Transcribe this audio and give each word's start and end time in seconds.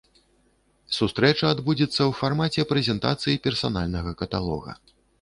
Сустрэча 0.99 1.45
адбудзецца 1.57 1.97
ў 1.97 2.09
фармаце 2.23 2.67
прэзентацыі 2.75 3.39
персанальнага 3.47 4.19
каталога. 4.25 4.71